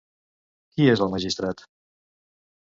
[0.77, 1.63] Qui és el magistrat?